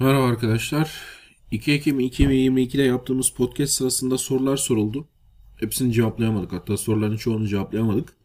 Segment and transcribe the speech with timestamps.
[0.00, 1.02] Merhaba arkadaşlar.
[1.50, 5.08] 2 Ekim 2022'de yaptığımız podcast sırasında sorular soruldu.
[5.56, 6.52] Hepsini cevaplayamadık.
[6.52, 8.16] Hatta soruların çoğunu cevaplayamadık.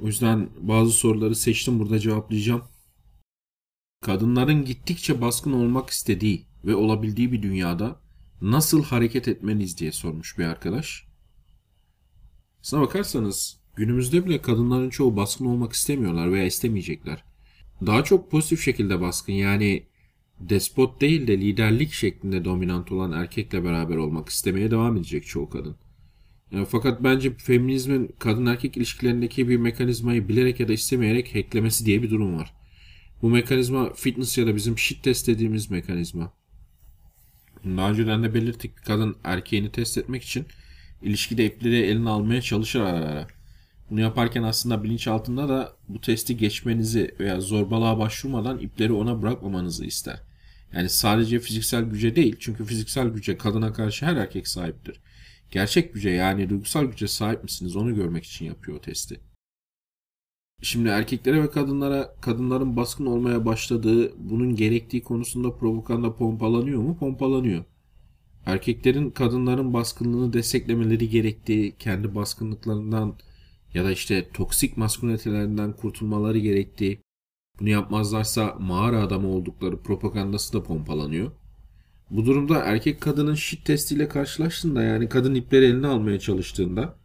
[0.00, 2.62] O yüzden bazı soruları seçtim burada cevaplayacağım.
[4.00, 8.00] Kadınların gittikçe baskın olmak istediği ve olabildiği bir dünyada
[8.40, 11.06] nasıl hareket etmeniz diye sormuş bir arkadaş.
[12.62, 17.24] Sana bakarsanız günümüzde bile kadınların çoğu baskın olmak istemiyorlar veya istemeyecekler.
[17.86, 19.86] Daha çok pozitif şekilde baskın yani
[20.40, 25.76] despot değil de liderlik şeklinde dominant olan erkekle beraber olmak istemeye devam edecek çoğu kadın.
[26.68, 32.10] Fakat bence feminizmin kadın erkek ilişkilerindeki bir mekanizmayı bilerek ya da istemeyerek hacklemesi diye bir
[32.10, 32.54] durum var.
[33.22, 36.32] Bu mekanizma fitness ya da bizim shit test dediğimiz mekanizma.
[37.64, 40.46] Daha önceden de belirttik kadın erkeğini test etmek için
[41.02, 43.28] ilişkide ipleri eline almaya çalışır ara ara.
[43.90, 49.84] Bunu yaparken aslında bilinç altında da bu testi geçmenizi veya zorbalığa başvurmadan ipleri ona bırakmamanızı
[49.84, 50.25] ister.
[50.72, 55.00] Yani sadece fiziksel güce değil çünkü fiziksel güce kadına karşı her erkek sahiptir.
[55.50, 59.20] Gerçek güce yani duygusal güce sahip misiniz onu görmek için yapıyor o testi.
[60.62, 66.98] Şimdi erkeklere ve kadınlara kadınların baskın olmaya başladığı bunun gerektiği konusunda propaganda pompalanıyor mu?
[66.98, 67.64] Pompalanıyor.
[68.46, 73.18] Erkeklerin kadınların baskınlığını desteklemeleri gerektiği, kendi baskınlıklarından
[73.74, 77.00] ya da işte toksik maskülinitelerinden kurtulmaları gerektiği,
[77.60, 81.30] bunu yapmazlarsa mağara adamı oldukları propagandası da pompalanıyor.
[82.10, 86.96] Bu durumda erkek kadının shit testiyle karşılaştığında yani kadın ipleri eline almaya çalıştığında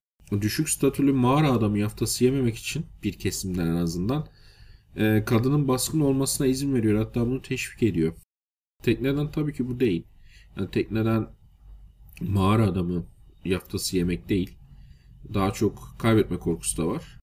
[0.42, 4.28] düşük statülü mağara adamı yaftası yememek için bir kesimden en azından
[4.96, 7.00] e, kadının baskın olmasına izin veriyor.
[7.00, 8.14] Hatta bunu teşvik ediyor.
[8.84, 10.04] Tekneden tabii ki bu değil.
[10.58, 11.28] Yani tekneden
[12.22, 13.06] mağara adamı
[13.46, 14.58] yaftası yemek değil.
[15.34, 17.21] Daha çok kaybetme korkusu da var.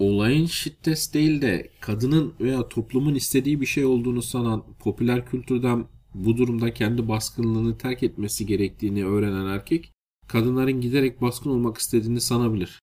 [0.00, 6.36] Olayın şiddet değil de kadının veya toplumun istediği bir şey olduğunu sanan popüler kültürden bu
[6.36, 9.92] durumda kendi baskınlığını terk etmesi gerektiğini öğrenen erkek
[10.28, 12.80] kadınların giderek baskın olmak istediğini sanabilir.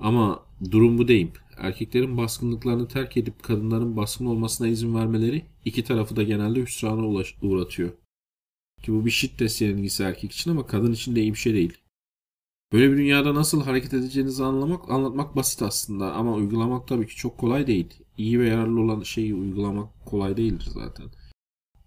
[0.00, 1.30] Ama durum bu değil.
[1.56, 7.06] Erkeklerin baskınlıklarını terk edip kadınların baskın olmasına izin vermeleri iki tarafı da genelde hüsrana
[7.42, 7.90] uğratıyor.
[8.82, 11.78] Ki bu bir şiddet yenilgisi erkek için ama kadın için de iyi bir şey değil.
[12.72, 17.38] Böyle bir dünyada nasıl hareket edeceğinizi anlamak, anlatmak basit aslında ama uygulamak tabii ki çok
[17.38, 17.94] kolay değil.
[18.18, 21.06] İyi ve yararlı olan şeyi uygulamak kolay değildir zaten.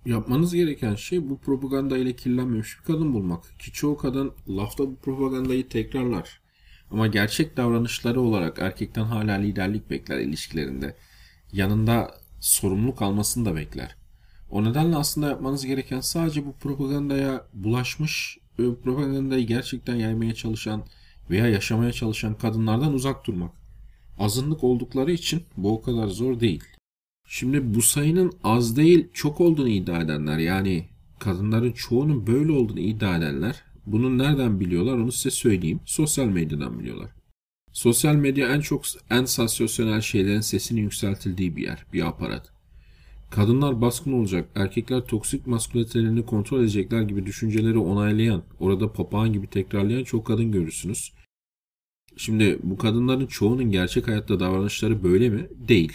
[0.05, 3.59] Yapmanız gereken şey bu propaganda ile kirlenmemiş bir kadın bulmak.
[3.59, 6.41] Ki çoğu kadın lafta bu propagandayı tekrarlar.
[6.91, 10.95] Ama gerçek davranışları olarak erkekten hala liderlik bekler ilişkilerinde.
[11.53, 13.95] Yanında sorumluluk almasını da bekler.
[14.51, 18.38] O nedenle aslında yapmanız gereken sadece bu propagandaya bulaşmış
[18.83, 20.83] propagandayı gerçekten yaymaya çalışan
[21.29, 23.51] veya yaşamaya çalışan kadınlardan uzak durmak.
[24.19, 26.63] Azınlık oldukları için bu o kadar zor değil.
[27.27, 30.85] Şimdi bu sayının az değil çok olduğunu iddia edenler yani
[31.19, 35.79] kadınların çoğunun böyle olduğunu iddia edenler bunu nereden biliyorlar onu size söyleyeyim.
[35.85, 37.09] Sosyal medyadan biliyorlar.
[37.71, 42.58] Sosyal medya en çok en sansasyonel şeylerin sesini yükseltildiği bir yer, bir aparat.
[43.29, 50.03] Kadınlar baskın olacak, erkekler toksik maskülinitelerini kontrol edecekler gibi düşünceleri onaylayan, orada papağan gibi tekrarlayan
[50.03, 51.13] çok kadın görürsünüz.
[52.17, 55.47] Şimdi bu kadınların çoğunun gerçek hayatta davranışları böyle mi?
[55.67, 55.93] Değil.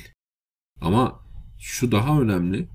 [0.81, 1.21] Ama
[1.59, 2.69] şu daha önemli.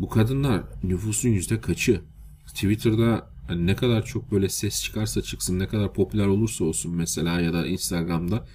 [0.00, 2.00] Bu kadınlar nüfusun yüzde kaçı?
[2.46, 7.40] Twitter'da hani ne kadar çok böyle ses çıkarsa çıksın, ne kadar popüler olursa olsun mesela
[7.40, 8.46] ya da Instagram'da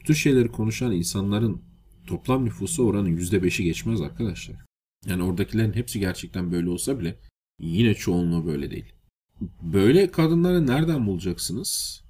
[0.00, 1.62] bu tür şeyleri konuşan insanların
[2.06, 4.56] toplam nüfusu oranın %5'i geçmez arkadaşlar.
[5.06, 7.18] Yani oradakilerin hepsi gerçekten böyle olsa bile
[7.58, 8.92] yine çoğunluğu böyle değil.
[9.62, 12.02] Böyle kadınları nereden bulacaksınız?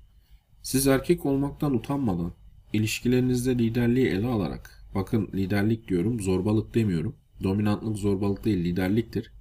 [0.63, 2.33] Siz erkek olmaktan utanmadan,
[2.73, 7.17] ilişkilerinizde liderliği ele alarak, bakın liderlik diyorum, zorbalık demiyorum.
[7.43, 9.33] Dominantlık zorbalık değil, liderliktir.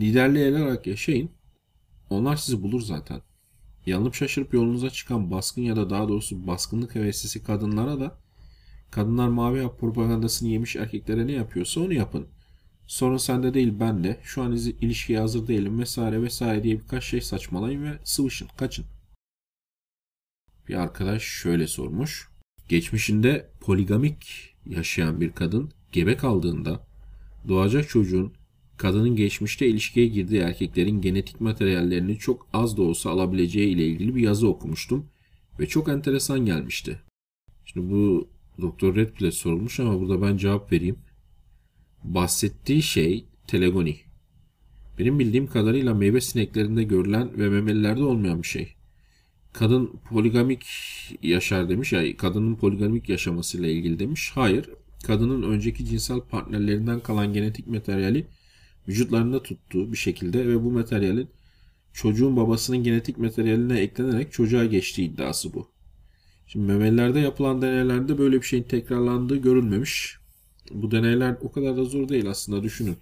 [0.00, 1.30] Liderliği ele alarak yaşayın.
[2.10, 3.20] Onlar sizi bulur zaten.
[3.86, 8.18] Yanılıp şaşırıp yolunuza çıkan baskın ya da daha doğrusu baskınlık heveslisi kadınlara da
[8.90, 12.26] Kadınlar mavi hap propagandasını yemiş erkeklere ne yapıyorsa onu yapın.
[12.86, 14.20] Sorun sende değil bende.
[14.22, 18.84] Şu an ilişkiye hazır değilim vesaire vesaire diye birkaç şey saçmalayın ve sıvışın, kaçın.
[20.68, 22.28] Bir arkadaş şöyle sormuş.
[22.68, 26.86] Geçmişinde poligamik yaşayan bir kadın gebe kaldığında
[27.48, 28.32] doğacak çocuğun
[28.76, 34.22] kadının geçmişte ilişkiye girdiği erkeklerin genetik materyallerini çok az da olsa alabileceği ile ilgili bir
[34.22, 35.06] yazı okumuştum
[35.60, 37.00] ve çok enteresan gelmişti.
[37.64, 38.28] Şimdi bu
[38.60, 40.98] Doktor Redpile sorulmuş ama burada ben cevap vereyim.
[42.04, 43.96] Bahsettiği şey telegoni.
[44.98, 48.74] Benim bildiğim kadarıyla meyve sineklerinde görülen ve memelilerde olmayan bir şey.
[49.52, 50.66] Kadın poligamik
[51.22, 54.30] yaşar demiş ya kadının poligamik yaşamasıyla ilgili demiş.
[54.34, 54.70] Hayır.
[55.04, 58.26] Kadının önceki cinsel partnerlerinden kalan genetik materyali
[58.88, 61.28] vücutlarında tuttuğu bir şekilde ve bu materyalin
[61.92, 65.75] çocuğun babasının genetik materyaline eklenerek çocuğa geçtiği iddiası bu.
[66.46, 70.18] Şimdi memelilerde yapılan deneylerde böyle bir şeyin tekrarlandığı görülmemiş.
[70.70, 72.96] Bu deneyler o kadar da zor değil aslında düşünün.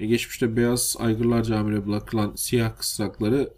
[0.00, 3.52] E geçmişte beyaz aygırlar camine bırakılan siyah kısrakları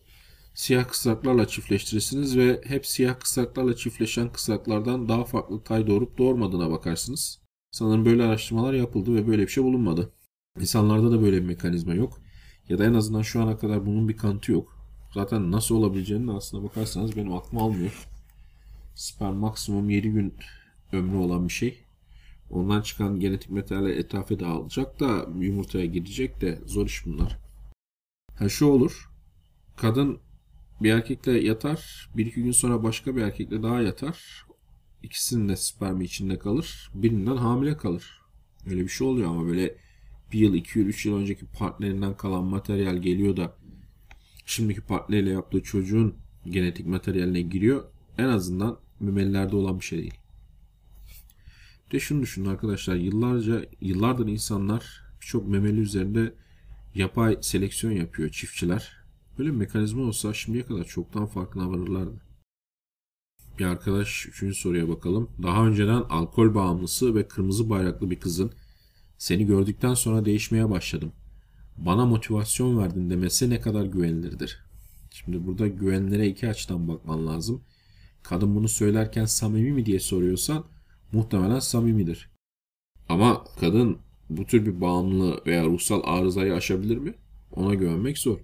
[0.55, 7.40] siyah kısraklarla çiftleştirirsiniz ve hep siyah kısraklarla çiftleşen kısraklardan daha farklı tay doğurup doğurmadığına bakarsınız.
[7.70, 10.12] Sanırım böyle araştırmalar yapıldı ve böyle bir şey bulunmadı.
[10.61, 12.20] İnsanlarda da böyle bir mekanizma yok.
[12.69, 14.76] Ya da en azından şu ana kadar bunun bir kanıtı yok.
[15.14, 18.08] Zaten nasıl olabileceğini aslına bakarsanız benim aklım almıyor.
[19.00, 20.35] Sperm maksimum 7 gün
[20.93, 21.79] ömrü olan bir şey.
[22.50, 27.38] Ondan çıkan genetik materyaller etrafa dağılacak da yumurtaya girecek de zor iş bunlar.
[28.35, 29.11] Ha şu olur.
[29.76, 30.19] Kadın
[30.82, 32.11] bir erkekle yatar.
[32.17, 34.47] Bir iki gün sonra başka bir erkekle daha yatar.
[35.03, 36.91] İkisinin de spermi içinde kalır.
[36.94, 38.20] Birinden hamile kalır.
[38.67, 39.76] Öyle bir şey oluyor ama böyle
[40.32, 43.56] bir yıl, iki yıl, üç yıl önceki partnerinden kalan materyal geliyor da
[44.46, 46.14] şimdiki partneriyle yaptığı çocuğun
[46.44, 47.85] genetik materyaline giriyor.
[48.19, 50.14] En azından memelilerde olan bir şey değil.
[51.93, 52.97] de şunu düşünün arkadaşlar.
[52.97, 56.35] Yıllarca, yıllardır insanlar birçok memeli üzerinde
[56.94, 58.97] yapay seleksiyon yapıyor çiftçiler.
[59.38, 62.20] Böyle bir mekanizma olsa şimdiye kadar çoktan farkına varırlardı.
[63.58, 65.31] Bir arkadaş üçüncü soruya bakalım.
[65.43, 68.53] Daha önceden alkol bağımlısı ve kırmızı bayraklı bir kızın
[69.19, 71.12] seni gördükten sonra değişmeye başladım.
[71.79, 74.64] Bana motivasyon verdin demesi ne kadar güvenilirdir?
[75.11, 77.62] Şimdi burada güvenlere iki açıdan bakman lazım.
[78.22, 80.64] Kadın bunu söylerken samimi mi diye soruyorsan
[81.12, 82.31] muhtemelen samimidir.
[83.08, 83.99] Ama kadın
[84.31, 87.14] bu tür bir bağımlılığı veya ruhsal arızayı aşabilir mi?
[87.52, 88.38] Ona güvenmek zor.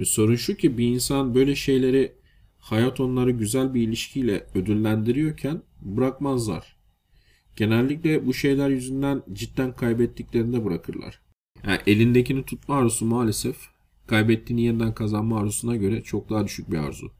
[0.00, 2.12] Ve sorun şu ki bir insan böyle şeyleri
[2.58, 6.76] hayat onları güzel bir ilişkiyle ödüllendiriyorken bırakmazlar.
[7.56, 11.20] Genellikle bu şeyler yüzünden cidden kaybettiklerinde bırakırlar.
[11.66, 13.56] Yani elindekini tutma arzusu maalesef
[14.06, 17.12] kaybettiğini yeniden kazanma arzusuna göre çok daha düşük bir arzu.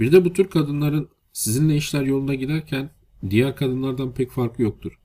[0.00, 2.90] Bir de bu tür kadınların sizinle işler yolunda giderken
[3.30, 4.98] diğer kadınlardan pek farkı yoktur.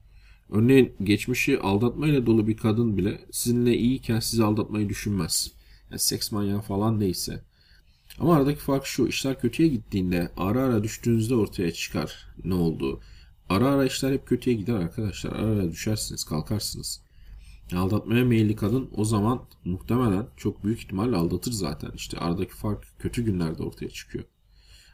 [0.50, 5.51] Örneğin geçmişi aldatmayla dolu bir kadın bile sizinle iyiyken sizi aldatmayı düşünmez.
[5.89, 7.44] Yani seks manyağı falan değilse.
[8.19, 13.00] Ama aradaki fark şu işler kötüye gittiğinde ara ara düştüğünüzde ortaya çıkar ne olduğu.
[13.50, 15.31] Ara ara işler hep kötüye gider arkadaşlar.
[15.31, 17.01] Ara ara düşersiniz kalkarsınız.
[17.75, 21.92] Aldatmaya meyilli kadın o zaman muhtemelen çok büyük ihtimalle aldatır zaten.
[21.95, 24.25] İşte aradaki fark kötü günlerde ortaya çıkıyor.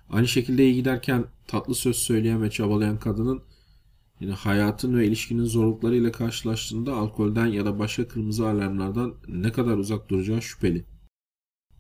[0.10, 3.44] Aynı şekilde iyi giderken tatlı söz söyleyen ve çabalayan kadının
[4.20, 10.10] yine hayatın ve ilişkinin zorluklarıyla karşılaştığında alkolden ya da başka kırmızı alarmlardan ne kadar uzak
[10.10, 10.86] duracağı şüpheli.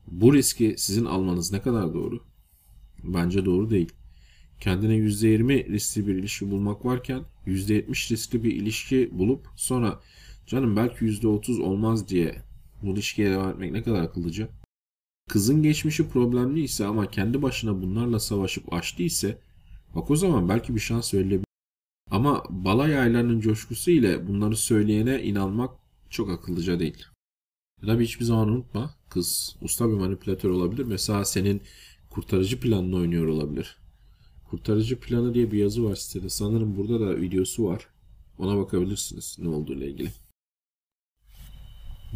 [0.07, 2.23] Bu riski sizin almanız ne kadar doğru?
[3.03, 3.89] Bence doğru değil.
[4.59, 9.99] Kendine %20 riskli bir ilişki bulmak varken %70 riskli bir ilişki bulup sonra
[10.47, 12.35] canım belki %30 olmaz diye
[12.81, 14.49] bu ilişkiye devam etmek ne kadar akıllıca?
[15.29, 19.41] Kızın geçmişi problemli ise ama kendi başına bunlarla savaşıp açtı ise
[19.95, 21.45] bak o zaman belki bir şans verilebilir.
[22.11, 25.75] Ama balay aylarının coşkusu ile bunları söyleyene inanmak
[26.09, 27.05] çok akıllıca değil.
[27.85, 30.83] Tabii hiçbir zaman unutma kız usta bir manipülatör olabilir.
[30.83, 31.61] Mesela senin
[32.09, 33.77] kurtarıcı planını oynuyor olabilir.
[34.49, 36.29] Kurtarıcı planı diye bir yazı var sitede.
[36.29, 37.87] Sanırım burada da videosu var.
[38.37, 40.11] Ona bakabilirsiniz ne olduğu ile ilgili.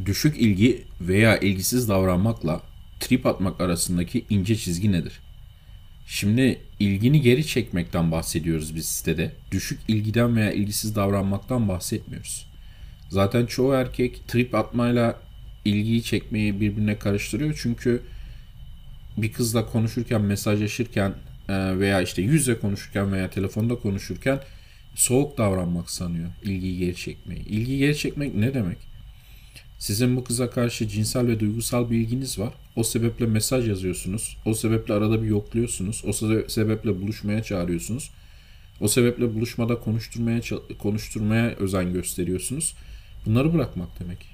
[0.06, 2.62] Düşük ilgi veya ilgisiz davranmakla
[3.00, 5.20] trip atmak arasındaki ince çizgi nedir?
[6.08, 9.32] Şimdi ilgini geri çekmekten bahsediyoruz biz sitede.
[9.52, 12.46] Düşük ilgiden veya ilgisiz davranmaktan bahsetmiyoruz.
[13.10, 15.20] Zaten çoğu erkek trip atmayla
[15.66, 17.60] ilgiyi çekmeyi birbirine karıştırıyor.
[17.62, 18.02] Çünkü
[19.18, 21.14] bir kızla konuşurken, mesajlaşırken
[21.50, 24.40] e, veya işte yüzle konuşurken veya telefonda konuşurken
[24.96, 26.30] soğuk davranmak sanıyor.
[26.44, 27.46] İlgiyi geri çekmeyi.
[27.46, 28.78] İlgiyi geri çekmek ne demek?
[29.80, 32.54] Sizin bu kıza karşı cinsel ve duygusal bir ilginiz var.
[32.76, 34.38] O sebeple mesaj yazıyorsunuz.
[34.46, 36.04] O sebeple arada bir yokluyorsunuz.
[36.08, 36.14] O
[36.48, 38.12] sebeple buluşmaya çağırıyorsunuz.
[38.82, 40.42] O sebeple buluşmada konuşturmaya
[40.80, 42.76] konuşturmaya özen gösteriyorsunuz.
[43.26, 44.26] Bunları bırakmak demek.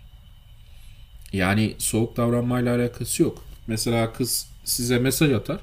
[1.34, 3.46] Yani soğuk davranmayla alakası yok.
[3.68, 5.60] Mesela kız size mesaj atar.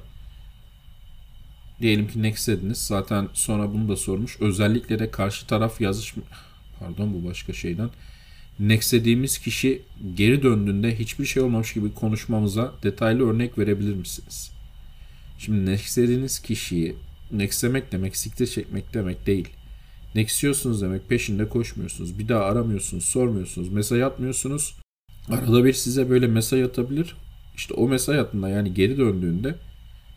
[1.81, 2.77] Diyelim ki next dediniz.
[2.77, 4.37] Zaten sonra bunu da sormuş.
[4.41, 6.15] Özellikle de karşı taraf yazış...
[6.79, 7.89] Pardon bu başka şeyden.
[8.59, 9.81] Nextlediğimiz kişi
[10.15, 14.51] geri döndüğünde hiçbir şey olmamış gibi konuşmamıza detaylı örnek verebilir misiniz?
[15.37, 16.95] Şimdi nextlediğiniz kişiyi
[17.31, 19.49] nextlemek demek siktir çekmek demek değil.
[20.15, 22.19] Nextiyorsunuz demek peşinde koşmuyorsunuz.
[22.19, 24.75] Bir daha aramıyorsunuz, sormuyorsunuz, mesaj atmıyorsunuz.
[25.29, 27.15] Arada bir size böyle mesaj atabilir.
[27.55, 29.55] İşte o mesaj attığında yani geri döndüğünde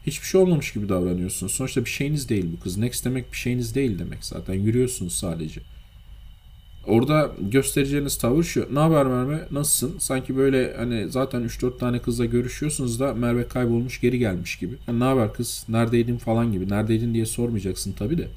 [0.06, 1.52] hiçbir şey olmamış gibi davranıyorsunuz.
[1.52, 2.76] Sonuçta bir şeyiniz değil bu kız.
[2.76, 4.54] Next demek bir şeyiniz değil demek zaten.
[4.54, 5.60] Yürüyorsunuz sadece.
[6.86, 8.68] Orada göstereceğiniz tavır şu.
[8.74, 9.48] Ne haber Merve?
[9.50, 9.98] Nasılsın?
[9.98, 14.74] Sanki böyle hani zaten 3-4 tane kızla görüşüyorsunuz da Merve kaybolmuş geri gelmiş gibi.
[14.92, 15.64] Ne haber kız?
[15.68, 16.68] Neredeydin falan gibi.
[16.68, 18.28] Neredeydin diye sormayacaksın tabii de.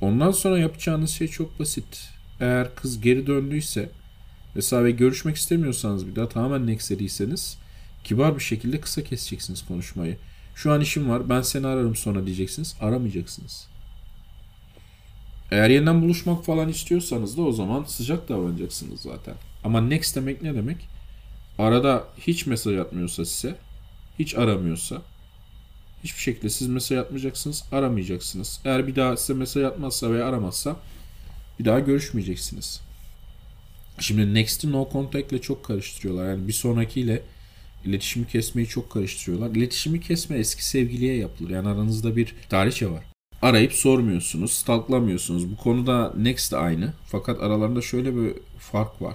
[0.00, 2.08] Ondan sonra yapacağınız şey çok basit.
[2.40, 3.88] Eğer kız geri döndüyse
[4.54, 7.58] mesela ve görüşmek istemiyorsanız bir daha tamamen nekseriyseniz
[8.04, 10.16] kibar bir şekilde kısa keseceksiniz konuşmayı.
[10.54, 12.76] Şu an işim var ben seni ararım sonra diyeceksiniz.
[12.80, 13.69] Aramayacaksınız.
[15.50, 19.34] Eğer yeniden buluşmak falan istiyorsanız da o zaman sıcak davranacaksınız zaten.
[19.64, 20.76] Ama next demek ne demek?
[21.58, 23.56] Arada hiç mesaj atmıyorsa size,
[24.18, 25.02] hiç aramıyorsa,
[26.04, 28.60] hiçbir şekilde siz mesaj atmayacaksınız, aramayacaksınız.
[28.64, 30.76] Eğer bir daha size mesaj atmazsa veya aramazsa
[31.58, 32.80] bir daha görüşmeyeceksiniz.
[33.98, 36.28] Şimdi next'i no contact ile çok karıştırıyorlar.
[36.28, 37.22] Yani bir sonrakiyle
[37.84, 39.50] iletişimi kesmeyi çok karıştırıyorlar.
[39.50, 41.50] İletişimi kesme eski sevgiliye yapılır.
[41.50, 43.09] Yani aranızda bir tarihçe var
[43.42, 45.50] arayıp sormuyorsunuz, stalklamıyorsunuz.
[45.52, 46.92] Bu konuda Next de aynı.
[47.06, 49.14] Fakat aralarında şöyle bir fark var.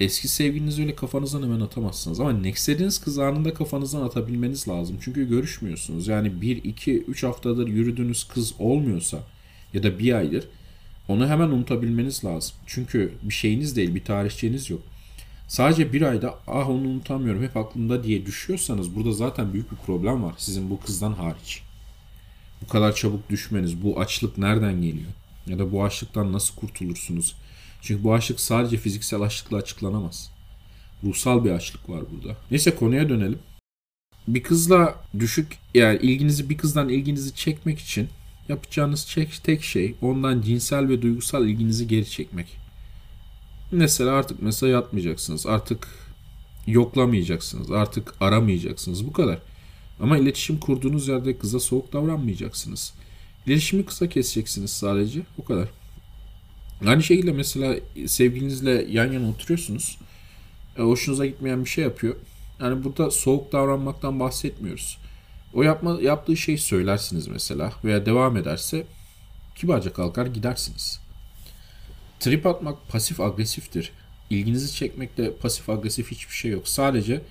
[0.00, 2.20] Eski sevgilinizi öyle kafanızdan hemen atamazsınız.
[2.20, 4.98] Ama Next'lediğiniz kız anında kafanızdan atabilmeniz lazım.
[5.00, 6.08] Çünkü görüşmüyorsunuz.
[6.08, 9.18] Yani 1, 2, 3 haftadır yürüdüğünüz kız olmuyorsa
[9.74, 10.48] ya da bir aydır
[11.08, 12.56] onu hemen unutabilmeniz lazım.
[12.66, 14.80] Çünkü bir şeyiniz değil, bir tarihçeniz yok.
[15.48, 20.22] Sadece bir ayda ah onu unutamıyorum hep aklımda diye düşüyorsanız burada zaten büyük bir problem
[20.22, 21.62] var sizin bu kızdan hariç
[22.62, 25.10] bu kadar çabuk düşmeniz, bu açlık nereden geliyor?
[25.46, 27.36] Ya da bu açlıktan nasıl kurtulursunuz?
[27.82, 30.30] Çünkü bu açlık sadece fiziksel açlıkla açıklanamaz.
[31.04, 32.36] Ruhsal bir açlık var burada.
[32.50, 33.38] Neyse konuya dönelim.
[34.28, 38.08] Bir kızla düşük yani ilginizi bir kızdan ilginizi çekmek için
[38.48, 42.56] yapacağınız tek şey ondan cinsel ve duygusal ilginizi geri çekmek.
[43.72, 45.46] Mesela artık mesaj atmayacaksınız.
[45.46, 45.88] Artık
[46.66, 47.70] yoklamayacaksınız.
[47.70, 49.06] Artık aramayacaksınız.
[49.06, 49.38] Bu kadar.
[50.00, 52.94] Ama iletişim kurduğunuz yerde kıza soğuk davranmayacaksınız.
[53.46, 55.20] İletişimi kısa keseceksiniz sadece.
[55.38, 55.68] O kadar.
[56.86, 57.76] Aynı şekilde mesela
[58.06, 59.98] sevgilinizle yan yana oturuyorsunuz.
[60.78, 62.16] E, hoşunuza gitmeyen bir şey yapıyor.
[62.60, 64.98] Yani burada soğuk davranmaktan bahsetmiyoruz.
[65.54, 68.86] O yapma, yaptığı şeyi söylersiniz mesela veya devam ederse
[69.54, 71.00] kibarca kalkar gidersiniz.
[72.20, 73.92] Trip atmak pasif agresiftir.
[74.30, 76.68] İlginizi çekmekte pasif agresif hiçbir şey yok.
[76.68, 77.22] Sadece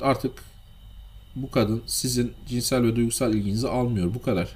[0.00, 0.32] artık
[1.36, 4.14] bu kadın sizin cinsel ve duygusal ilginizi almıyor.
[4.14, 4.48] Bu kadar.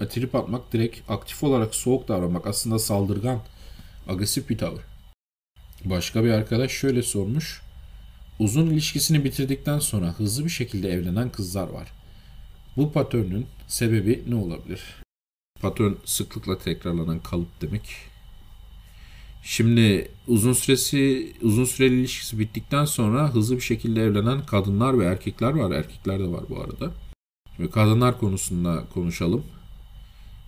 [0.00, 3.42] E, trip atmak direkt aktif olarak soğuk davranmak aslında saldırgan,
[4.08, 4.80] agresif bir tavır.
[5.84, 7.62] Başka bir arkadaş şöyle sormuş.
[8.38, 11.92] Uzun ilişkisini bitirdikten sonra hızlı bir şekilde evlenen kızlar var.
[12.76, 14.80] Bu patörnün sebebi ne olabilir?
[15.60, 18.13] Patern sıklıkla tekrarlanan kalıp demek.
[19.46, 25.50] Şimdi uzun süresi uzun süreli ilişkisi bittikten sonra hızlı bir şekilde evlenen kadınlar ve erkekler
[25.50, 25.70] var.
[25.70, 26.92] Erkekler de var bu arada.
[27.56, 29.44] Şimdi kadınlar konusunda konuşalım.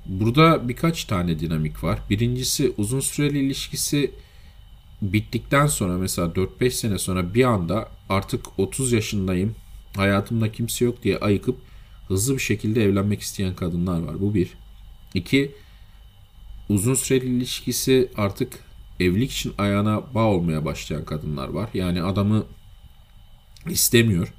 [0.07, 1.99] Burada birkaç tane dinamik var.
[2.11, 4.11] Birincisi uzun süreli ilişkisi
[5.03, 9.55] bittikten sonra mesela 4-5 sene sonra bir anda artık 30 yaşındayım,
[9.97, 11.57] hayatımda kimse yok diye ayıkıp
[12.09, 14.21] hızlı bir şekilde evlenmek isteyen kadınlar var.
[14.21, 14.55] Bu bir.
[15.15, 15.53] İki,
[16.69, 18.65] uzun süreli ilişkisi artık
[19.00, 21.71] evlilik için ayağına bağ olmaya başlayan kadınlar var.
[21.75, 22.45] Yani adamı
[23.71, 24.33] istemiyor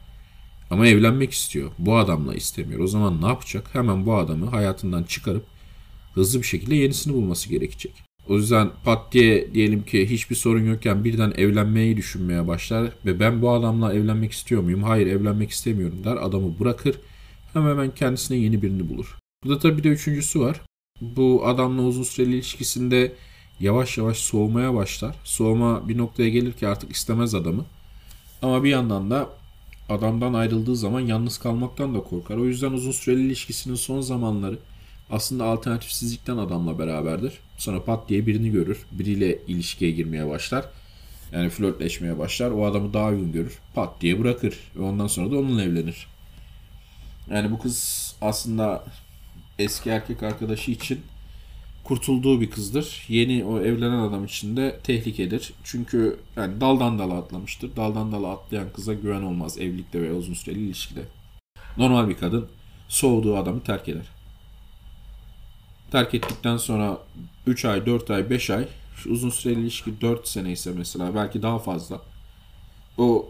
[0.69, 1.71] ama evlenmek istiyor.
[1.79, 2.79] Bu adamla istemiyor.
[2.79, 3.75] O zaman ne yapacak?
[3.75, 5.45] Hemen bu adamı hayatından çıkarıp
[6.13, 7.93] hızlı bir şekilde yenisini bulması gerekecek.
[8.29, 13.41] O yüzden pat diye diyelim ki hiçbir sorun yokken birden evlenmeyi düşünmeye başlar ve ben
[13.41, 14.83] bu adamla evlenmek istiyor muyum?
[14.83, 16.15] Hayır evlenmek istemiyorum der.
[16.15, 16.95] Adamı bırakır
[17.53, 19.17] hemen hemen kendisine yeni birini bulur.
[19.43, 20.61] Burada tabii bir de üçüncüsü var.
[21.01, 23.13] Bu adamla uzun süreli ilişkisinde
[23.59, 25.15] yavaş yavaş soğumaya başlar.
[25.23, 27.65] Soğuma bir noktaya gelir ki artık istemez adamı.
[28.41, 29.29] Ama bir yandan da
[29.89, 32.37] adamdan ayrıldığı zaman yalnız kalmaktan da korkar.
[32.37, 34.59] O yüzden uzun süreli ilişkisinin son zamanları
[35.11, 37.33] aslında alternatifsizlikten adamla beraberdir.
[37.57, 38.85] Sonra pat diye birini görür.
[38.91, 40.65] Biriyle ilişkiye girmeye başlar.
[41.31, 42.51] Yani flörtleşmeye başlar.
[42.51, 43.59] O adamı daha uygun görür.
[43.75, 44.57] Pat diye bırakır.
[44.75, 46.07] Ve ondan sonra da onunla evlenir.
[47.31, 48.83] Yani bu kız aslında
[49.59, 50.99] eski erkek arkadaşı için
[51.87, 53.05] kurtulduğu bir kızdır.
[53.07, 55.53] Yeni o evlenen adam için de tehlikedir.
[55.63, 57.75] Çünkü yani daldan dala atlamıştır.
[57.75, 61.01] Daldan dala atlayan kıza güven olmaz evlilikte veya uzun süreli ilişkide.
[61.77, 62.47] Normal bir kadın
[62.87, 64.05] soğuduğu adamı terk eder.
[65.91, 66.97] Terk ettikten sonra
[67.47, 71.41] 3 ay, 4 ay, 5 ay şu uzun süreli ilişki 4 sene ise mesela belki
[71.41, 72.01] daha fazla.
[72.97, 73.29] O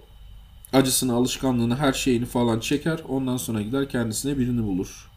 [0.73, 2.99] acısını, alışkanlığını, her şeyini falan çeker.
[3.09, 5.09] Ondan sonra gider kendisine birini bulur.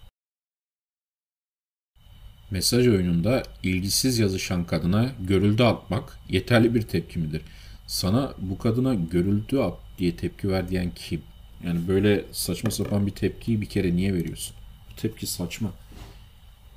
[2.50, 7.42] Mesaj oyununda ilgisiz yazışan kadına görüldü atmak yeterli bir tepki midir?
[7.86, 11.22] Sana bu kadına görüldü at diye tepki ver diyen kim?
[11.66, 14.56] Yani böyle saçma sapan bir tepkiyi bir kere niye veriyorsun?
[14.90, 15.70] Bu tepki saçma.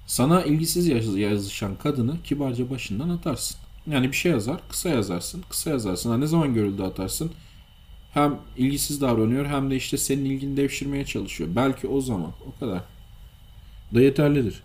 [0.08, 0.88] Sana ilgisiz
[1.18, 3.58] yazışan kadını kibarca başından atarsın.
[3.88, 6.10] Yani bir şey yazar, kısa yazarsın, kısa yazarsın.
[6.10, 7.32] Ha, ne zaman görüldü atarsın?
[8.14, 11.50] Hem ilgisiz davranıyor hem de işte senin ilgini devşirmeye çalışıyor.
[11.56, 12.82] Belki o zaman o kadar.
[13.94, 14.64] Da yeterlidir.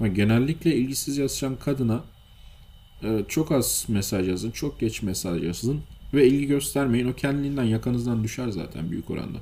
[0.00, 2.04] Ama genellikle ilgisiz yazan kadına
[3.02, 5.80] e, çok az mesaj yazın, çok geç mesaj yazın
[6.14, 7.08] ve ilgi göstermeyin.
[7.08, 9.38] O kendiliğinden yakanızdan düşer zaten büyük oranda.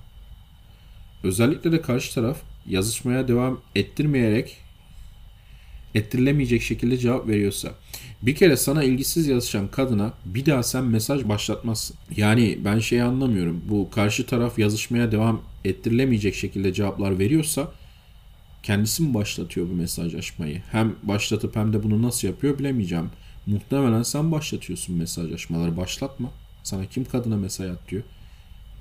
[1.24, 4.56] Özellikle de karşı taraf yazışmaya devam ettirmeyerek
[5.94, 7.74] ettirilemeyecek şekilde cevap veriyorsa.
[8.22, 11.96] Bir kere sana ilgisiz yazışan kadına bir daha sen mesaj başlatmazsın.
[12.16, 13.62] Yani ben şeyi anlamıyorum.
[13.68, 17.72] Bu karşı taraf yazışmaya devam ettirilemeyecek şekilde cevaplar veriyorsa
[18.68, 20.62] kendisi mi başlatıyor bu mesajlaşmayı?
[20.72, 23.10] Hem başlatıp hem de bunu nasıl yapıyor bilemeyeceğim.
[23.46, 25.76] Muhtemelen sen başlatıyorsun mesajlaşmaları.
[25.76, 26.30] Başlatma.
[26.62, 28.02] Sana kim kadına mesaj at diyor.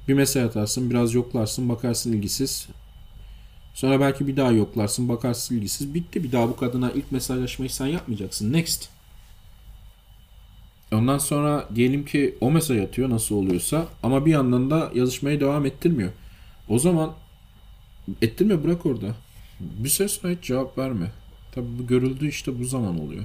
[0.08, 2.68] Bir mesaj atarsın, biraz yoklarsın, bakarsın ilgisiz.
[3.74, 5.94] Sonra belki bir daha yoklarsın, bakarsın ilgisiz.
[5.94, 6.24] Bitti.
[6.24, 8.54] Bir daha bu kadına ilk mesajlaşmayı sen yapmayacaksın.
[8.54, 8.90] Next.
[10.92, 15.66] Ondan sonra diyelim ki o mesaj atıyor nasıl oluyorsa ama bir yandan da yazışmaya devam
[15.66, 16.12] ettirmiyor.
[16.70, 17.14] O zaman
[18.22, 19.27] ettirme bırak orada.
[19.60, 21.12] Bir süre sonra hiç cevap verme.
[21.52, 23.24] Tabi bu görüldü işte bu zaman oluyor.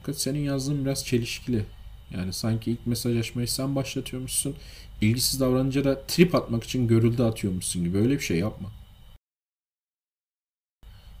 [0.00, 1.64] Fakat senin yazdığın biraz çelişkili.
[2.10, 4.56] Yani sanki ilk mesajlaşmayı sen başlatıyormuşsun.
[5.00, 7.98] İlgisiz davranınca da trip atmak için görüldü atıyormuşsun gibi.
[7.98, 8.72] Öyle bir şey yapma.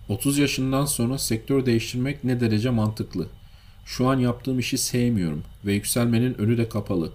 [0.08, 3.28] 30 yaşından sonra sektör değiştirmek ne derece mantıklı?
[3.86, 7.12] Şu an yaptığım işi sevmiyorum ve yükselmenin önü de kapalı.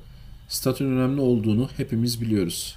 [0.48, 2.76] Statün önemli olduğunu hepimiz biliyoruz.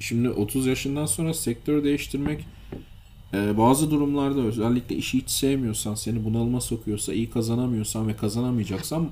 [0.00, 2.44] Şimdi 30 yaşından sonra sektör değiştirmek
[3.34, 9.10] e, bazı durumlarda özellikle işi hiç sevmiyorsan, seni bunalıma sokuyorsa, iyi kazanamıyorsan ve kazanamayacaksan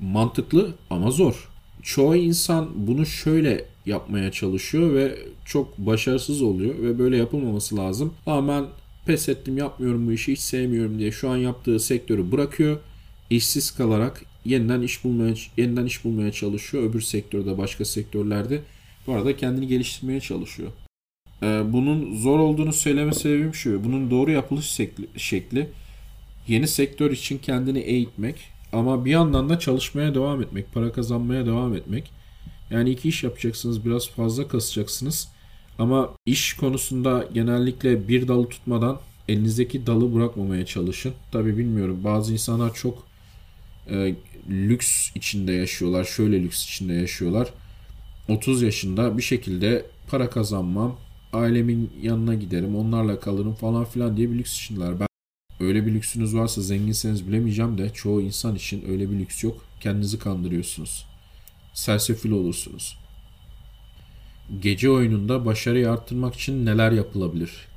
[0.00, 1.48] mantıklı ama zor.
[1.82, 8.14] Çoğu insan bunu şöyle yapmaya çalışıyor ve çok başarısız oluyor ve böyle yapılmaması lazım.
[8.26, 8.64] Ama ben
[9.06, 12.78] pes ettim yapmıyorum bu işi hiç sevmiyorum diye şu an yaptığı sektörü bırakıyor.
[13.30, 16.84] işsiz kalarak yeniden iş bulmaya yeniden iş bulmaya çalışıyor.
[16.84, 18.62] Öbür sektörde başka sektörlerde
[19.06, 20.70] bu arada kendini geliştirmeye çalışıyor.
[21.44, 23.84] Ee, bunun zor olduğunu söyleme sebebim şu.
[23.84, 24.80] Bunun doğru yapılış
[25.16, 25.68] şekli
[26.48, 28.36] yeni sektör için kendini eğitmek
[28.72, 32.10] ama bir yandan da çalışmaya devam etmek, para kazanmaya devam etmek.
[32.70, 35.28] Yani iki iş yapacaksınız, biraz fazla kasacaksınız.
[35.78, 41.12] Ama iş konusunda genellikle bir dalı tutmadan elinizdeki dalı bırakmamaya çalışın.
[41.32, 43.06] Tabi bilmiyorum bazı insanlar çok
[43.90, 44.14] e,
[44.50, 46.04] lüks içinde yaşıyorlar.
[46.04, 47.48] Şöyle lüks içinde yaşıyorlar.
[48.28, 50.96] 30 yaşında bir şekilde para kazanmam,
[51.34, 55.00] ailemin yanına giderim, onlarla kalırım falan filan diye bir lüks içindeler.
[55.00, 55.06] Ben
[55.60, 59.64] öyle bir lüksünüz varsa zenginseniz bilemeyeceğim de çoğu insan için öyle bir lüks yok.
[59.80, 61.06] Kendinizi kandırıyorsunuz.
[61.74, 62.98] Sersefil olursunuz.
[64.60, 67.68] Gece oyununda başarıyı arttırmak için neler yapılabilir?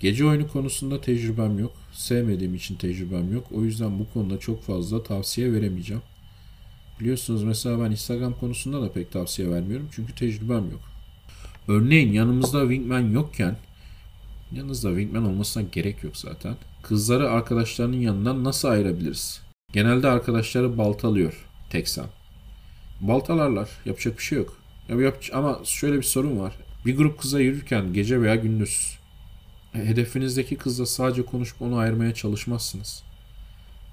[0.00, 1.72] Gece oyunu konusunda tecrübem yok.
[1.92, 3.46] Sevmediğim için tecrübem yok.
[3.52, 6.02] O yüzden bu konuda çok fazla tavsiye veremeyeceğim.
[7.00, 9.88] Biliyorsunuz mesela ben Instagram konusunda da pek tavsiye vermiyorum.
[9.92, 10.89] Çünkü tecrübem yok.
[11.68, 13.56] Örneğin yanımızda wingman yokken
[14.52, 16.56] yanınızda wingman olmasına gerek yok zaten.
[16.82, 19.42] Kızları arkadaşlarının yanından nasıl ayırabiliriz?
[19.72, 22.06] Genelde arkadaşları baltalıyor teksen.
[23.00, 23.68] Baltalarlar.
[23.84, 24.56] Yapacak bir şey yok.
[24.88, 26.52] Ya yap ama şöyle bir sorun var.
[26.86, 28.98] Bir grup kıza yürürken gece veya gündüz
[29.72, 33.02] hedefinizdeki kızla sadece konuşup onu ayırmaya çalışmazsınız.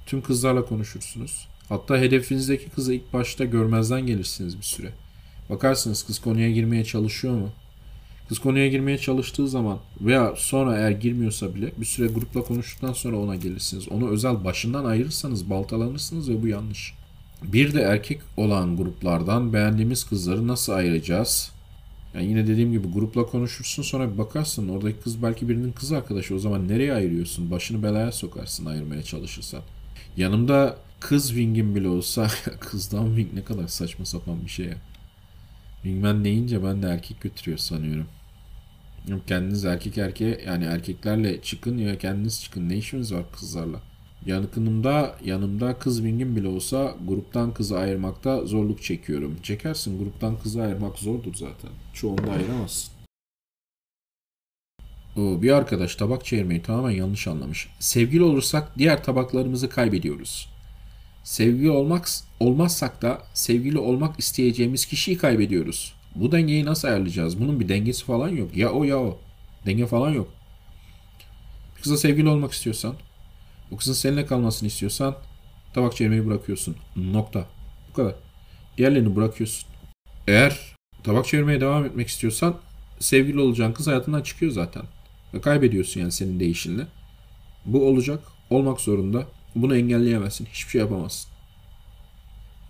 [0.06, 1.48] Tüm kızlarla konuşursunuz.
[1.70, 4.92] Hatta hedefinizdeki kızı ilk başta görmezden gelirsiniz bir süre.
[5.50, 7.50] Bakarsınız kız konuya girmeye çalışıyor mu?
[8.30, 13.18] Kız konuya girmeye çalıştığı zaman veya sonra eğer girmiyorsa bile bir süre grupla konuştuktan sonra
[13.18, 13.90] ona gelirsiniz.
[13.90, 16.94] Onu özel başından ayırırsanız baltalanırsınız ve bu yanlış.
[17.44, 21.52] Bir de erkek olan gruplardan beğendiğimiz kızları nasıl ayıracağız?
[22.14, 26.36] Yani yine dediğim gibi grupla konuşursun sonra bir bakarsın oradaki kız belki birinin kız arkadaşı
[26.36, 27.52] o zaman nereye ayırıyorsun?
[27.52, 29.62] Başını belaya sokarsın ayırmaya çalışırsan.
[30.18, 32.28] Yanımda kız wing'im bile olsa
[32.60, 34.78] kızdan wing ne kadar saçma sapan bir şey ya.
[35.88, 38.08] Wingman deyince ben de erkek götürüyor sanıyorum.
[39.28, 42.70] Kendiniz erkek erkeğe yani erkeklerle çıkın ya kendiniz çıkın.
[42.70, 43.82] Ne işiniz var kızlarla?
[44.26, 49.36] Yanımda, yanımda kız wing'im bile olsa gruptan kızı ayırmakta zorluk çekiyorum.
[49.44, 51.72] Çekersin gruptan kızı ayırmak zordur zaten.
[51.94, 52.94] Çoğunda ayıramazsın.
[55.18, 57.70] O, bir arkadaş tabak çevirmeyi tamamen yanlış anlamış.
[57.80, 60.57] Sevgili olursak diğer tabaklarımızı kaybediyoruz.
[61.28, 62.10] Sevgili olmak
[62.40, 65.94] olmazsak da sevgili olmak isteyeceğimiz kişiyi kaybediyoruz.
[66.16, 67.40] Bu dengeyi nasıl ayarlayacağız?
[67.40, 68.58] Bunun bir dengesi falan yok.
[68.58, 69.20] Ya o ya o.
[69.66, 70.34] Denge falan yok.
[71.82, 72.96] Kızla sevgili olmak istiyorsan
[73.72, 75.16] bu kızın seninle kalmasını istiyorsan
[75.74, 76.76] tabak çevirmeyi bırakıyorsun.
[76.96, 77.46] Nokta.
[77.90, 78.16] Bu kadar.
[78.78, 79.70] Diğerlerini bırakıyorsun.
[80.28, 82.56] Eğer tabak çevirmeye devam etmek istiyorsan
[83.00, 84.84] sevgili olacağın kız hayatından çıkıyor zaten.
[85.34, 86.88] Ve kaybediyorsun yani senin değişinle.
[87.66, 88.20] Bu olacak.
[88.50, 89.28] Olmak zorunda.
[89.62, 90.46] Bunu engelleyemezsin.
[90.46, 91.32] Hiçbir şey yapamazsın.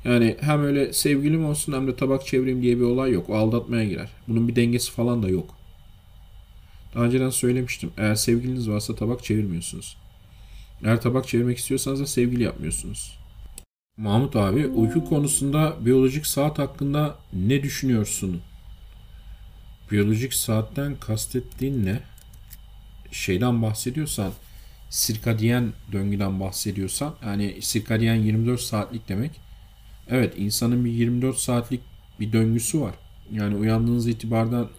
[0.05, 3.29] Yani hem öyle sevgilim olsun hem de tabak çevireyim diye bir olay yok.
[3.29, 4.09] O aldatmaya girer.
[4.27, 5.55] Bunun bir dengesi falan da yok.
[6.95, 7.91] Daha önceden söylemiştim.
[7.97, 9.97] Eğer sevgiliniz varsa tabak çevirmiyorsunuz.
[10.83, 13.19] Eğer tabak çevirmek istiyorsanız da sevgili yapmıyorsunuz.
[13.97, 18.41] Mahmut abi uyku konusunda biyolojik saat hakkında ne düşünüyorsun?
[19.91, 21.99] Biyolojik saatten kastettiğin ne?
[23.11, 24.31] Şeyden bahsediyorsan
[24.89, 29.31] sirkadiyen döngüden bahsediyorsan yani sirkadiyen 24 saatlik demek.
[30.09, 31.81] Evet insanın bir 24 saatlik
[32.19, 32.95] bir döngüsü var.
[33.31, 34.69] Yani uyandığınız itibardan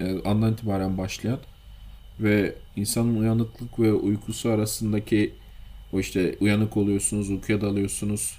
[0.00, 1.38] e, andan itibaren başlayan
[2.20, 5.34] ve insanın uyanıklık ve uykusu arasındaki
[5.92, 8.38] o işte uyanık oluyorsunuz, uykuya dalıyorsunuz.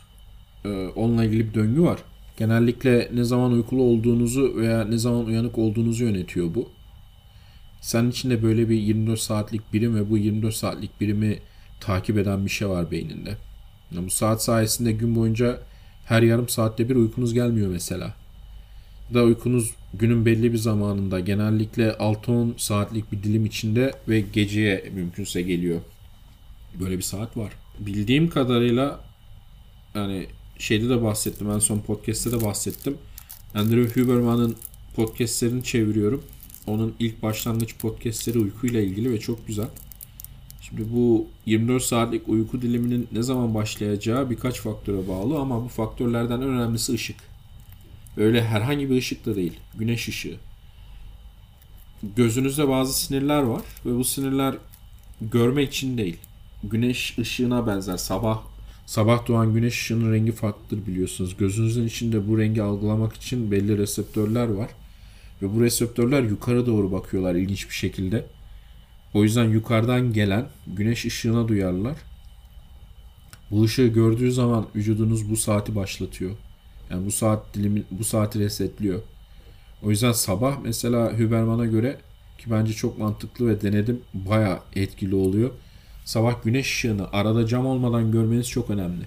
[0.65, 1.99] E, onunla ilgili bir döngü var.
[2.37, 6.69] Genellikle ne zaman uykulu olduğunuzu veya ne zaman uyanık olduğunuzu yönetiyor bu.
[7.81, 11.39] Senin içinde böyle bir 24 saatlik birim ve bu 24 saatlik birimi
[11.79, 13.37] takip eden bir şey var beyninde.
[13.91, 15.59] Yani bu saat sayesinde gün boyunca
[16.05, 18.13] her yarım saatte bir uykunuz gelmiyor mesela.
[19.13, 25.41] Da uykunuz günün belli bir zamanında genellikle 6-10 saatlik bir dilim içinde ve geceye mümkünse
[25.41, 25.81] geliyor.
[26.79, 27.53] Böyle bir saat var.
[27.79, 28.99] Bildiğim kadarıyla
[29.95, 30.27] yani
[30.59, 32.97] şeyde de bahsettim en son podcast'te de bahsettim.
[33.55, 34.55] Andrew Huberman'ın
[34.95, 36.23] podcast'lerini çeviriyorum.
[36.67, 39.67] Onun ilk başlangıç podcastleri uykuyla ilgili ve çok güzel.
[40.61, 46.41] Şimdi bu 24 saatlik uyku diliminin ne zaman başlayacağı birkaç faktöre bağlı ama bu faktörlerden
[46.41, 47.15] en önemlisi ışık.
[48.17, 49.53] Öyle herhangi bir ışık da değil.
[49.77, 50.37] Güneş ışığı.
[52.15, 54.55] Gözünüzde bazı sinirler var ve bu sinirler
[55.21, 56.17] görme için değil.
[56.63, 57.97] Güneş ışığına benzer.
[57.97, 58.41] Sabah
[58.85, 61.37] sabah doğan güneş ışığının rengi farklıdır biliyorsunuz.
[61.37, 64.69] Gözünüzün içinde bu rengi algılamak için belli reseptörler var.
[65.41, 68.25] Ve bu reseptörler yukarı doğru bakıyorlar ilginç bir şekilde.
[69.13, 71.95] O yüzden yukarıdan gelen güneş ışığına duyarlar.
[73.51, 76.31] Bu ışığı gördüğü zaman vücudunuz bu saati başlatıyor.
[76.89, 79.01] Yani bu saat dilimi bu saati resetliyor.
[79.83, 81.97] O yüzden sabah mesela Hüberman'a göre
[82.37, 85.49] ki bence çok mantıklı ve denedim baya etkili oluyor.
[86.05, 89.05] Sabah güneş ışığını arada cam olmadan görmeniz çok önemli.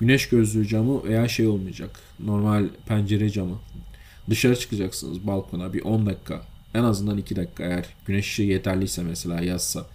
[0.00, 2.00] Güneş gözlüğü camı veya şey olmayacak.
[2.20, 3.58] Normal pencere camı.
[4.30, 6.42] Dışarı çıkacaksınız balkona bir 10 dakika.
[6.74, 9.86] En azından 2 dakika eğer güneş ışığı yeterliyse mesela yazsa.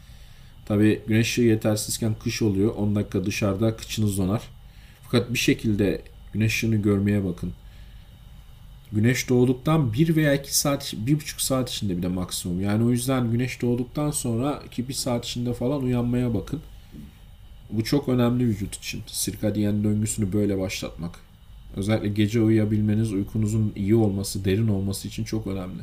[0.66, 2.76] Tabi güneş ışığı yetersizken kış oluyor.
[2.76, 4.42] 10 dakika dışarıda kıçınız donar.
[5.04, 6.02] Fakat bir şekilde
[6.34, 7.54] güneş ışığını görmeye bakın.
[8.92, 12.62] Güneş doğduktan 1 veya 2 saat, 1,5 saat içinde bir de maksimum.
[12.62, 16.62] Yani o yüzden güneş doğduktan sonra 2-1 saat içinde falan uyanmaya bakın.
[17.70, 19.04] Bu çok önemli vücut için.
[19.08, 21.27] Sirkadiyen döngüsünü böyle başlatmak.
[21.76, 25.82] Özellikle gece uyuyabilmeniz, uykunuzun iyi olması, derin olması için çok önemli.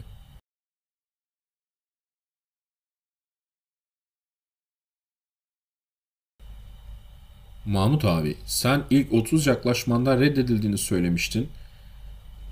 [7.67, 11.49] Mahmut abi, sen ilk 30 yaklaşmanda reddedildiğini söylemiştin.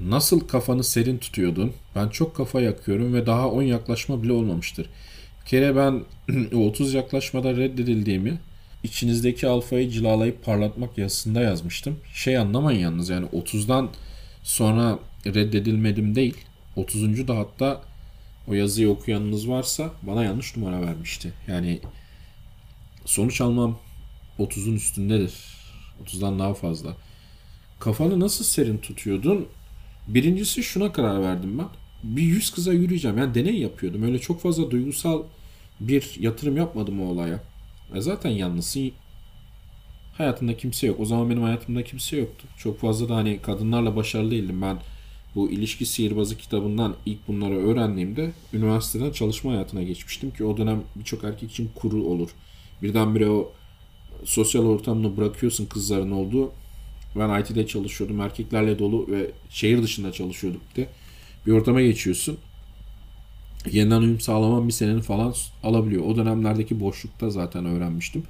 [0.00, 1.72] Nasıl kafanı serin tutuyordun?
[1.96, 4.86] Ben çok kafa yakıyorum ve daha 10 yaklaşma bile olmamıştır.
[5.40, 6.02] Bir kere ben
[6.54, 8.38] o 30 yaklaşmada reddedildiğimi
[8.84, 11.98] içinizdeki alfayı cilalayıp parlatmak yazısında yazmıştım.
[12.14, 13.90] Şey anlamayın yalnız yani 30'dan
[14.42, 16.36] sonra reddedilmedim değil.
[16.76, 17.28] 30.
[17.28, 17.82] da hatta
[18.48, 21.32] o yazıyı okuyanınız varsa bana yanlış numara vermişti.
[21.48, 21.80] Yani
[23.04, 23.78] sonuç almam
[24.38, 25.34] 30'un üstündedir.
[26.06, 26.96] 30'dan daha fazla.
[27.80, 29.48] Kafanı nasıl serin tutuyordun?
[30.08, 31.68] Birincisi şuna karar verdim ben.
[32.02, 33.18] Bir yüz kıza yürüyeceğim.
[33.18, 34.02] Yani deney yapıyordum.
[34.02, 35.22] Öyle çok fazla duygusal
[35.80, 37.40] bir yatırım yapmadım o olaya.
[37.94, 38.92] E zaten yalnızsın.
[40.18, 41.00] Hayatında kimse yok.
[41.00, 42.46] O zaman benim hayatımda kimse yoktu.
[42.58, 44.62] Çok fazla da hani kadınlarla başarılı değildim.
[44.62, 44.78] Ben
[45.34, 51.24] bu ilişki sihirbazı kitabından ilk bunları öğrendiğimde üniversiteden çalışma hayatına geçmiştim ki o dönem birçok
[51.24, 52.30] erkek için kuru olur.
[52.82, 53.52] Birdenbire o
[54.24, 56.52] sosyal ortamını bırakıyorsun kızların olduğu.
[57.16, 58.20] Ben IT'de çalışıyordum.
[58.20, 60.88] Erkeklerle dolu ve şehir dışında çalışıyorduk de.
[61.46, 62.38] Bir ortama geçiyorsun.
[63.70, 66.04] Yeniden uyum sağlamam bir senenin falan alabiliyor.
[66.06, 68.22] O dönemlerdeki boşlukta zaten öğrenmiştim.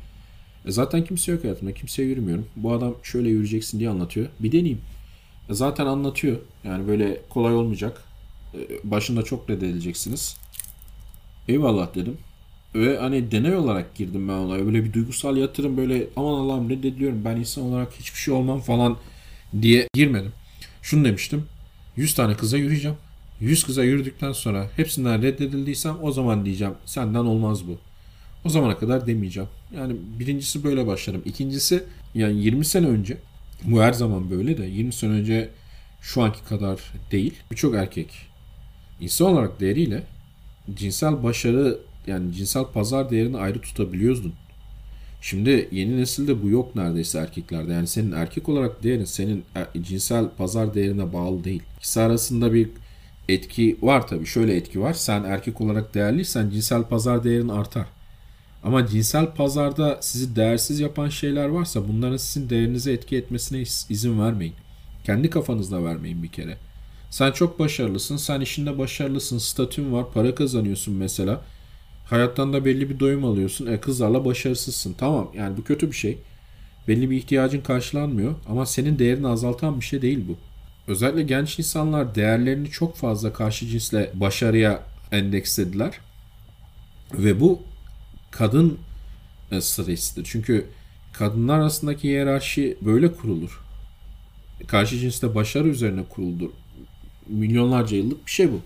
[0.66, 1.74] E zaten kimse yok hayatımda.
[1.74, 2.46] Kimseye yürümüyorum.
[2.56, 4.26] Bu adam şöyle yürüyeceksin diye anlatıyor.
[4.40, 4.80] Bir deneyeyim.
[5.50, 6.36] E zaten anlatıyor.
[6.64, 8.02] Yani böyle kolay olmayacak.
[8.54, 10.36] E başında çok reddedileceksiniz.
[11.48, 12.16] Eyvallah dedim.
[12.74, 14.66] Ve hani deney olarak girdim ben olaya.
[14.66, 18.96] Böyle bir duygusal yatırım böyle aman Allah'ım reddediliyorum ben insan olarak hiçbir şey olmam falan
[19.62, 20.32] diye girmedim.
[20.82, 21.46] Şunu demiştim.
[21.96, 22.96] 100 tane kıza yürüyeceğim.
[23.42, 27.78] 100 kıza yürüdükten sonra hepsinden reddedildiysem o zaman diyeceğim senden olmaz bu.
[28.44, 29.48] O zamana kadar demeyeceğim.
[29.76, 31.22] Yani birincisi böyle başlarım.
[31.24, 33.16] İkincisi yani 20 sene önce
[33.64, 35.48] bu her zaman böyle de 20 sene önce
[36.00, 36.80] şu anki kadar
[37.12, 37.34] değil.
[37.50, 38.10] Birçok erkek
[39.00, 40.02] insan olarak değeriyle
[40.74, 44.32] cinsel başarı yani cinsel pazar değerini ayrı tutabiliyordun.
[45.20, 47.72] Şimdi yeni nesilde bu yok neredeyse erkeklerde.
[47.72, 51.62] Yani senin erkek olarak değerin senin er- cinsel pazar değerine bağlı değil.
[51.78, 52.68] İkisi arasında bir
[53.34, 54.26] etki var tabii.
[54.26, 54.92] Şöyle etki var.
[54.92, 57.86] Sen erkek olarak değerliysen cinsel pazar değerin artar.
[58.64, 64.20] Ama cinsel pazarda sizi değersiz yapan şeyler varsa bunların sizin değerinize etki etmesine iz- izin
[64.20, 64.54] vermeyin.
[65.04, 66.56] Kendi kafanızda vermeyin bir kere.
[67.10, 71.40] Sen çok başarılısın, sen işinde başarılısın, statün var, para kazanıyorsun mesela.
[72.04, 73.66] Hayattan da belli bir doyum alıyorsun.
[73.66, 74.92] E kızlarla başarısızsın.
[74.98, 76.18] Tamam yani bu kötü bir şey.
[76.88, 80.36] Belli bir ihtiyacın karşılanmıyor ama senin değerini azaltan bir şey değil bu.
[80.88, 86.00] Özellikle genç insanlar değerlerini çok fazla karşı cinsle başarıya endekslediler.
[87.14, 87.62] Ve bu
[88.30, 88.78] kadın
[89.50, 90.24] e, stratejisidir.
[90.24, 90.66] Çünkü
[91.12, 93.60] kadınlar arasındaki hiyerarşi böyle kurulur.
[94.66, 96.50] Karşı cinste başarı üzerine kuruldur.
[97.28, 98.60] Milyonlarca yıllık bir şey bu.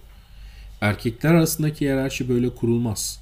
[0.81, 3.21] Erkekler arasındaki hiyerarşi böyle kurulmaz.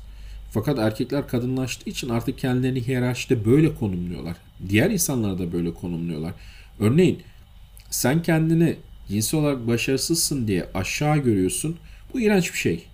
[0.50, 4.37] Fakat erkekler kadınlaştığı için artık kendilerini hiyerarşide böyle konumluyorlar.
[4.68, 6.33] Diğer insanlar da böyle konumluyorlar.
[6.80, 7.22] Örneğin
[7.94, 8.76] sen kendini
[9.09, 11.76] cinsel olarak başarısızsın diye aşağı görüyorsun.
[12.12, 12.85] Bu iğrenç bir şey.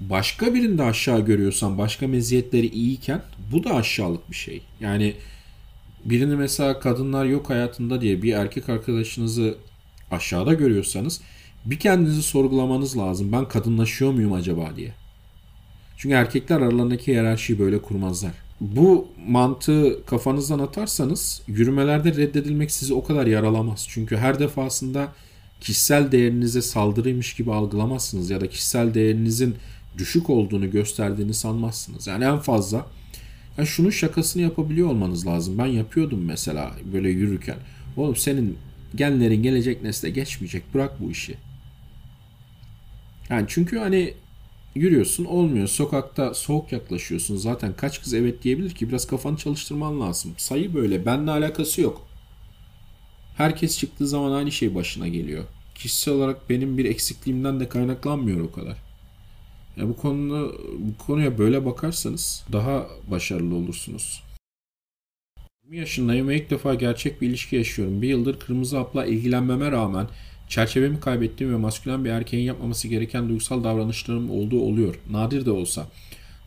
[0.00, 4.62] Başka birini de aşağı görüyorsan, başka meziyetleri iyiyken bu da aşağılık bir şey.
[4.80, 5.14] Yani
[6.04, 9.58] birini mesela kadınlar yok hayatında diye bir erkek arkadaşınızı
[10.10, 11.20] aşağıda görüyorsanız
[11.64, 13.32] bir kendinizi sorgulamanız lazım.
[13.32, 14.94] Ben kadınlaşıyor muyum acaba diye.
[15.96, 18.47] Çünkü erkekler aralarındaki hiyerarşiyi böyle kurmazlar.
[18.60, 23.86] Bu mantığı kafanızdan atarsanız yürümelerde reddedilmek sizi o kadar yaralamaz.
[23.88, 25.12] Çünkü her defasında
[25.60, 29.56] kişisel değerinize saldırıymış gibi algılamazsınız ya da kişisel değerinizin
[29.98, 32.06] düşük olduğunu gösterdiğini sanmazsınız.
[32.06, 32.86] Yani en fazla
[33.58, 35.58] yani şunun şakasını yapabiliyor olmanız lazım.
[35.58, 37.56] Ben yapıyordum mesela böyle yürürken.
[37.96, 38.58] Oğlum senin
[38.94, 40.74] genlerin gelecek nesle geçmeyecek.
[40.74, 41.34] Bırak bu işi.
[43.30, 44.14] Yani çünkü hani
[44.78, 45.68] yürüyorsun olmuyor.
[45.68, 47.36] Sokakta soğuk yaklaşıyorsun.
[47.36, 50.34] Zaten kaç kız evet diyebilir ki biraz kafanı çalıştırman lazım.
[50.36, 51.06] Sayı böyle.
[51.06, 52.06] Benimle alakası yok.
[53.36, 55.44] Herkes çıktığı zaman aynı şey başına geliyor.
[55.74, 58.76] Kişisel olarak benim bir eksikliğimden de kaynaklanmıyor o kadar.
[59.76, 64.22] Ya bu konuda bu konuya böyle bakarsanız daha başarılı olursunuz.
[65.64, 68.02] 20 yaşındayım ve ilk defa gerçek bir ilişki yaşıyorum.
[68.02, 70.06] Bir yıldır kırmızı hapla ilgilenmeme rağmen
[70.48, 74.94] çerçevemi kaybettiğim ve maskülen bir erkeğin yapmaması gereken duygusal davranışlarım olduğu oluyor.
[75.10, 75.86] Nadir de olsa.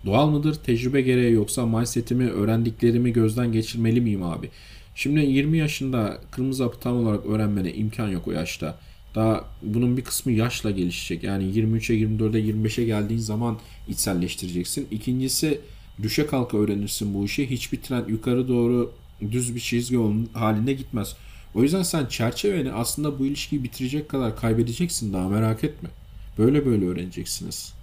[0.06, 0.56] Doğal mıdır?
[0.56, 4.50] Tecrübe gereği yoksa mindsetimi, öğrendiklerimi gözden geçirmeli miyim abi?
[4.96, 8.80] Şimdi 20 yaşında kırmızı hapı tam olarak öğrenmene imkan yok o yaşta.
[9.16, 11.24] Daha bunun bir kısmı yaşla gelişecek.
[11.24, 14.88] Yani 23'e, 24'e, 25'e geldiğin zaman içselleştireceksin.
[14.92, 15.60] İkincisi
[16.04, 17.50] düşe kalka öğrenirsin bu işi.
[17.50, 18.92] Hiçbir trend yukarı doğru
[19.32, 19.98] düz bir çizgi
[20.34, 21.16] halinde gitmez.
[21.56, 25.90] O yüzden sen çerçeveni aslında bu ilişkiyi bitirecek kadar kaybedeceksin daha merak etme.
[26.38, 27.74] Böyle böyle öğreneceksiniz.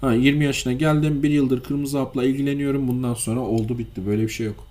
[0.00, 4.28] Ha 20 yaşına geldim bir yıldır kırmızı hapla ilgileniyorum bundan sonra oldu bitti böyle bir
[4.28, 4.66] şey yok.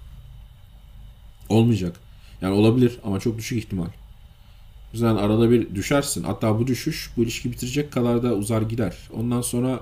[1.50, 2.00] Olmayacak.
[2.42, 3.86] Yani olabilir ama çok düşük ihtimal.
[3.86, 6.24] O yüzden arada bir düşersin.
[6.24, 8.98] Hatta bu düşüş bu ilişki bitirecek kadar da uzar gider.
[9.14, 9.80] Ondan sonra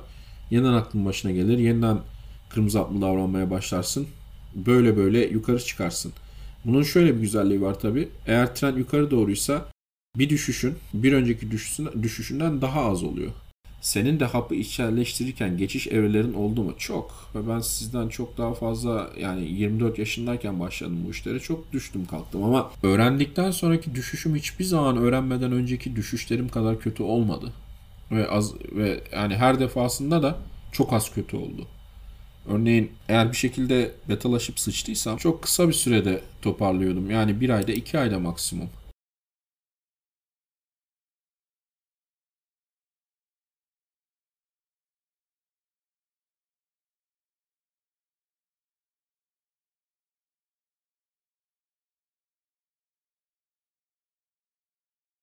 [0.51, 1.57] yeniden aklın başına gelir.
[1.57, 1.99] Yeniden
[2.49, 4.07] kırmızı haplı davranmaya başlarsın.
[4.55, 6.13] Böyle böyle yukarı çıkarsın.
[6.65, 8.09] Bunun şöyle bir güzelliği var tabi.
[8.27, 9.65] Eğer trend yukarı doğruysa
[10.17, 11.51] bir düşüşün bir önceki
[12.01, 13.31] düşüşünden daha az oluyor.
[13.81, 16.73] Senin de hapı içselleştirirken geçiş evrelerin oldu mu?
[16.77, 17.31] Çok.
[17.35, 21.39] Ve ben sizden çok daha fazla yani 24 yaşındayken başladım bu işlere.
[21.39, 27.53] Çok düştüm kalktım ama öğrendikten sonraki düşüşüm hiçbir zaman öğrenmeden önceki düşüşlerim kadar kötü olmadı.
[28.11, 30.37] Ve az ve yani her defasında da
[30.71, 31.67] çok az kötü oldu.
[32.49, 37.11] Örneğin eğer bir şekilde betalaşıp sıçtıysam çok kısa bir sürede toparlıyordum.
[37.11, 38.69] Yani bir ayda iki ayda maksimum.